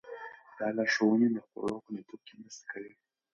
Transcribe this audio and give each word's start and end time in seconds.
دا 0.57 0.67
لارښوونې 0.77 1.27
د 1.31 1.37
خوړو 1.47 1.81
خوندیتوب 1.83 2.19
کې 2.27 2.33
مرسته 2.41 2.65
کوي. 2.71 2.93